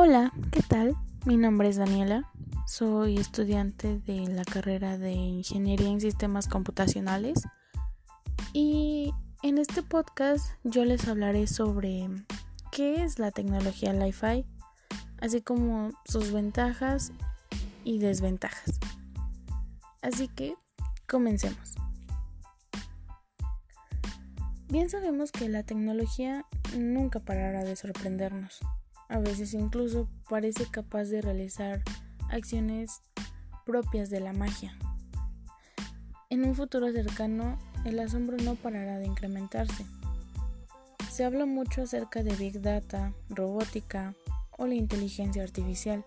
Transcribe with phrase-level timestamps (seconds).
[0.00, 0.94] Hola, ¿qué tal?
[1.26, 2.30] Mi nombre es Daniela,
[2.68, 7.42] soy estudiante de la carrera de Ingeniería en Sistemas Computacionales
[8.52, 9.12] y
[9.42, 12.08] en este podcast yo les hablaré sobre
[12.70, 14.46] qué es la tecnología Li-Fi,
[15.20, 17.10] así como sus ventajas
[17.82, 18.78] y desventajas.
[20.00, 20.54] Así que
[21.08, 21.74] comencemos.
[24.68, 28.60] Bien sabemos que la tecnología nunca parará de sorprendernos.
[29.08, 31.82] A veces incluso parece capaz de realizar
[32.30, 33.00] acciones
[33.64, 34.76] propias de la magia.
[36.30, 39.86] En un futuro cercano, el asombro no parará de incrementarse.
[41.10, 44.14] Se habla mucho acerca de Big Data, robótica
[44.58, 46.04] o la inteligencia artificial.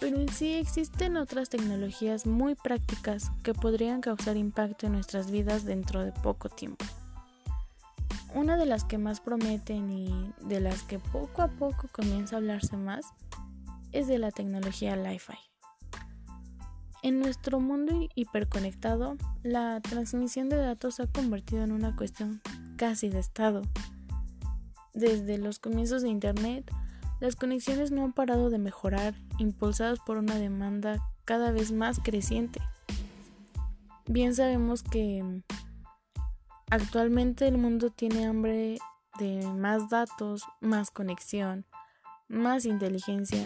[0.00, 5.64] Pero en sí existen otras tecnologías muy prácticas que podrían causar impacto en nuestras vidas
[5.64, 6.84] dentro de poco tiempo.
[8.34, 12.38] Una de las que más prometen y de las que poco a poco comienza a
[12.38, 13.06] hablarse más
[13.92, 15.38] es de la tecnología Li-Fi.
[17.04, 22.40] En nuestro mundo hiperconectado, la transmisión de datos se ha convertido en una cuestión
[22.76, 23.62] casi de estado.
[24.94, 26.68] Desde los comienzos de Internet,
[27.20, 32.60] las conexiones no han parado de mejorar, impulsadas por una demanda cada vez más creciente.
[34.06, 35.42] Bien sabemos que
[36.70, 38.78] Actualmente el mundo tiene hambre
[39.18, 41.66] de más datos, más conexión,
[42.28, 43.44] más inteligencia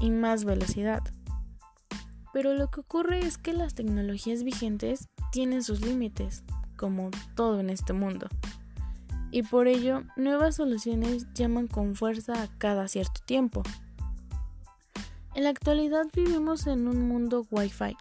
[0.00, 1.02] y más velocidad.
[2.32, 6.44] Pero lo que ocurre es que las tecnologías vigentes tienen sus límites,
[6.76, 8.28] como todo en este mundo.
[9.30, 13.62] Y por ello, nuevas soluciones llaman con fuerza a cada cierto tiempo.
[15.34, 17.96] En la actualidad vivimos en un mundo Wi-Fi,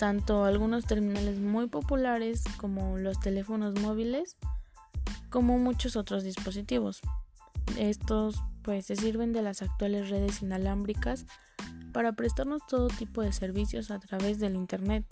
[0.00, 4.38] tanto algunos terminales muy populares como los teléfonos móviles,
[5.28, 7.02] como muchos otros dispositivos.
[7.76, 11.26] Estos pues se sirven de las actuales redes inalámbricas
[11.92, 15.04] para prestarnos todo tipo de servicios a través del Internet.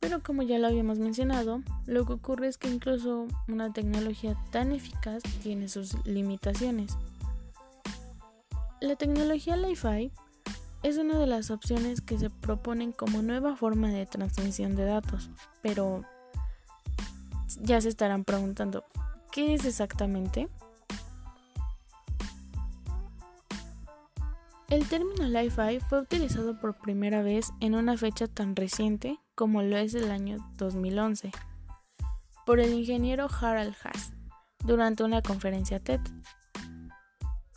[0.00, 4.72] Pero como ya lo habíamos mencionado, lo que ocurre es que incluso una tecnología tan
[4.72, 6.98] eficaz tiene sus limitaciones.
[8.80, 10.10] La tecnología Li-Fi
[10.82, 15.30] es una de las opciones que se proponen como nueva forma de transmisión de datos,
[15.62, 16.04] pero
[17.60, 18.84] ya se estarán preguntando,
[19.30, 20.48] ¿qué es exactamente?
[24.68, 29.76] El término Li-Fi fue utilizado por primera vez en una fecha tan reciente como lo
[29.76, 31.30] es el año 2011
[32.46, 34.12] por el ingeniero Harald Haas
[34.64, 36.00] durante una conferencia TED.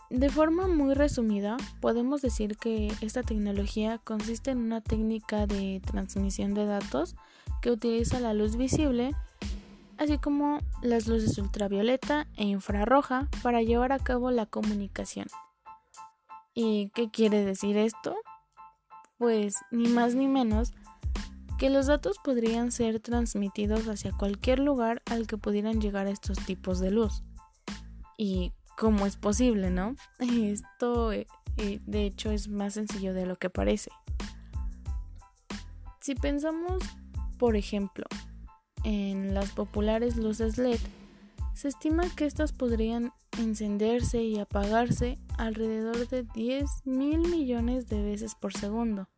[0.09, 6.53] De forma muy resumida, podemos decir que esta tecnología consiste en una técnica de transmisión
[6.53, 7.16] de datos
[7.61, 9.15] que utiliza la luz visible,
[9.97, 15.27] así como las luces ultravioleta e infrarroja para llevar a cabo la comunicación.
[16.53, 18.15] ¿Y qué quiere decir esto?
[19.17, 20.73] Pues ni más ni menos
[21.57, 26.79] que los datos podrían ser transmitidos hacia cualquier lugar al que pudieran llegar estos tipos
[26.79, 27.23] de luz.
[28.17, 29.96] Y cómo es posible, ¿no?
[30.19, 31.28] Esto eh,
[31.58, 33.91] eh, de hecho es más sencillo de lo que parece.
[36.02, 36.84] Si pensamos,
[37.40, 38.06] por ejemplo,
[38.84, 40.80] en las populares luces LED,
[41.53, 48.36] se estima que estas podrían encenderse y apagarse alrededor de 10 mil millones de veces
[48.36, 49.09] por segundo,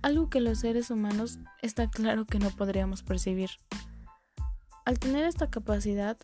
[0.00, 3.50] algo que los seres humanos está claro que no podríamos percibir.
[4.84, 6.16] Al tener esta capacidad,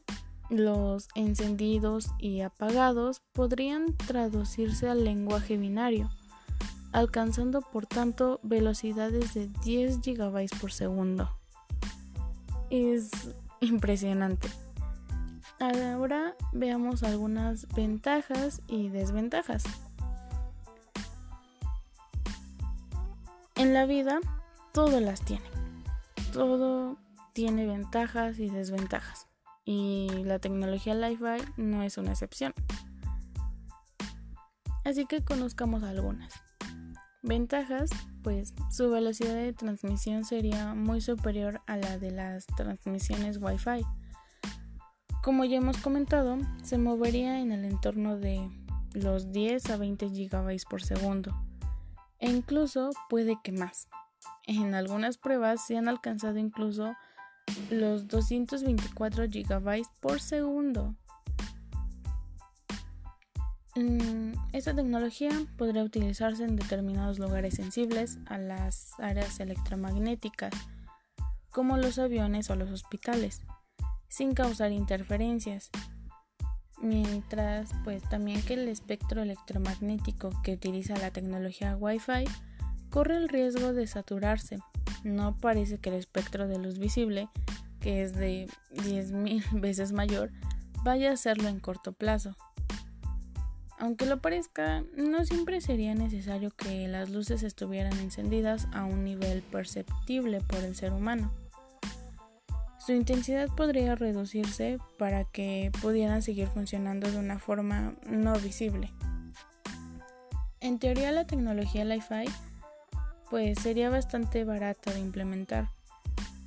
[0.48, 6.10] los encendidos y apagados podrían traducirse al lenguaje binario,
[6.92, 11.30] alcanzando por tanto velocidades de 10 GB por segundo.
[12.70, 13.10] Es
[13.60, 14.48] impresionante.
[15.58, 19.64] Ahora veamos algunas ventajas y desventajas.
[23.54, 24.20] En la vida
[24.72, 25.46] todo las tiene.
[26.32, 26.98] Todo
[27.32, 29.25] tiene ventajas y desventajas
[29.66, 32.54] y la tecnología Li-Fi no es una excepción.
[34.84, 36.32] Así que conozcamos algunas.
[37.22, 37.90] Ventajas,
[38.22, 43.84] pues su velocidad de transmisión sería muy superior a la de las transmisiones Wi-Fi.
[45.24, 48.48] Como ya hemos comentado, se movería en el entorno de
[48.94, 51.34] los 10 a 20 GB por segundo
[52.18, 53.88] e incluso puede que más.
[54.46, 56.94] En algunas pruebas se han alcanzado incluso
[57.70, 60.94] los 224 GB por segundo.
[63.76, 70.52] Mm, esta tecnología podría utilizarse en determinados lugares sensibles a las áreas electromagnéticas,
[71.50, 73.42] como los aviones o los hospitales,
[74.08, 75.70] sin causar interferencias.
[76.80, 82.24] Mientras, pues también que el espectro electromagnético que utiliza la tecnología Wi-Fi
[82.90, 84.58] corre el riesgo de saturarse.
[85.06, 87.28] No parece que el espectro de luz visible,
[87.78, 90.32] que es de 10.000 veces mayor,
[90.82, 92.36] vaya a hacerlo en corto plazo.
[93.78, 99.42] Aunque lo parezca, no siempre sería necesario que las luces estuvieran encendidas a un nivel
[99.42, 101.32] perceptible por el ser humano.
[102.84, 108.90] Su intensidad podría reducirse para que pudieran seguir funcionando de una forma no visible.
[110.58, 112.24] En teoría la tecnología Li-Fi
[113.30, 115.70] pues sería bastante barata de implementar.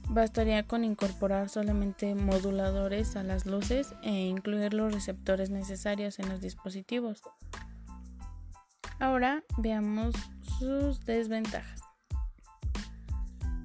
[0.07, 6.41] Bastaría con incorporar solamente moduladores a las luces e incluir los receptores necesarios en los
[6.41, 7.21] dispositivos.
[8.99, 10.15] Ahora veamos
[10.57, 11.81] sus desventajas.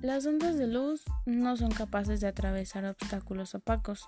[0.03, 4.07] Las ondas de luz no son capaces de atravesar obstáculos opacos,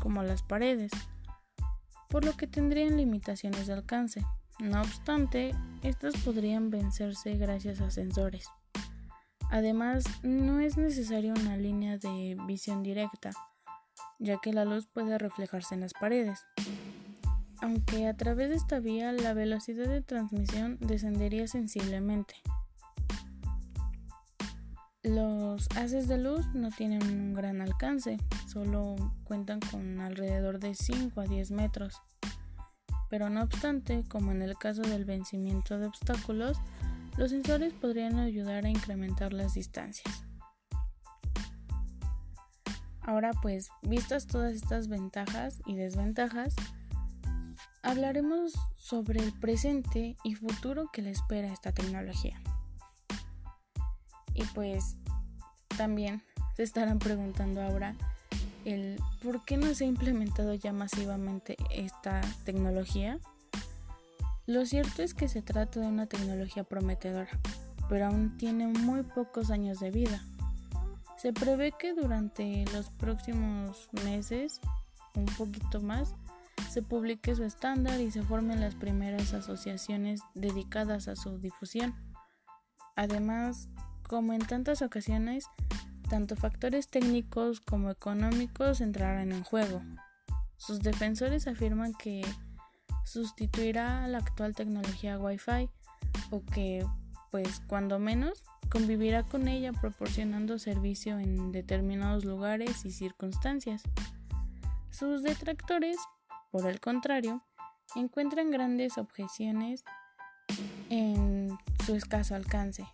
[0.00, 0.92] como las paredes,
[2.08, 4.24] por lo que tendrían limitaciones de alcance.
[4.60, 8.48] No obstante, estas podrían vencerse gracias a sensores.
[9.50, 13.30] Además, no es necesaria una línea de visión directa,
[14.18, 16.44] ya que la luz puede reflejarse en las paredes.
[17.60, 22.34] Aunque a través de esta vía la velocidad de transmisión descendería sensiblemente.
[25.02, 28.16] Los haces de luz no tienen un gran alcance,
[28.46, 32.00] solo cuentan con alrededor de 5 a 10 metros.
[33.14, 36.58] Pero no obstante, como en el caso del vencimiento de obstáculos,
[37.16, 40.24] los sensores podrían ayudar a incrementar las distancias.
[43.02, 46.56] Ahora pues, vistas todas estas ventajas y desventajas,
[47.84, 52.42] hablaremos sobre el presente y futuro que le espera esta tecnología.
[54.34, 54.96] Y pues
[55.76, 56.24] también
[56.56, 57.94] se estarán preguntando ahora
[58.64, 63.18] el por qué no se ha implementado ya masivamente esta tecnología.
[64.46, 67.30] Lo cierto es que se trata de una tecnología prometedora,
[67.88, 70.22] pero aún tiene muy pocos años de vida.
[71.16, 74.60] Se prevé que durante los próximos meses,
[75.14, 76.14] un poquito más,
[76.70, 81.94] se publique su estándar y se formen las primeras asociaciones dedicadas a su difusión.
[82.96, 83.68] Además,
[84.08, 85.46] como en tantas ocasiones,
[86.04, 89.82] tanto factores técnicos como económicos entrarán en juego.
[90.56, 92.24] Sus defensores afirman que
[93.04, 95.68] sustituirá la actual tecnología Wi-Fi
[96.30, 96.86] o que,
[97.30, 103.82] pues, cuando menos, convivirá con ella proporcionando servicio en determinados lugares y circunstancias.
[104.90, 105.96] Sus detractores,
[106.50, 107.42] por el contrario,
[107.94, 109.84] encuentran grandes objeciones
[110.90, 112.86] en su escaso alcance,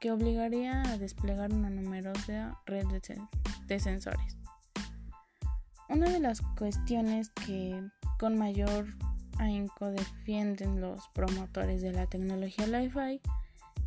[0.00, 2.86] que obligaría a desplegar una numerosa red
[3.66, 4.36] de, sensores.
[5.88, 7.82] Una de las cuestiones que
[8.18, 8.86] con mayor
[9.38, 13.20] ahínco defienden los promotores de la tecnología Li-Fi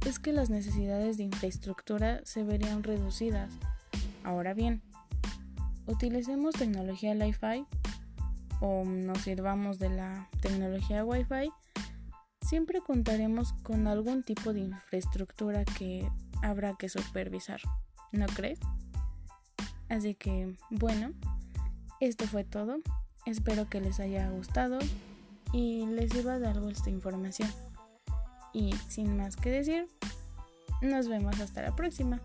[0.05, 3.53] es que las necesidades de infraestructura se verían reducidas.
[4.23, 4.81] Ahora bien,
[5.85, 7.65] utilicemos tecnología Li-Fi
[8.61, 11.51] o nos sirvamos de la tecnología Wi-Fi,
[12.51, 16.11] siempre contaremos con algún tipo de infraestructura que
[16.41, 17.61] habrá que supervisar,
[18.11, 18.59] ¿no crees?
[19.87, 21.13] Así que, bueno,
[22.01, 22.79] esto fue todo.
[23.25, 24.79] Espero que les haya gustado
[25.53, 27.49] y les sirva de algo esta información.
[28.51, 29.87] Y sin más que decir,
[30.81, 32.19] nos vemos hasta la próxima.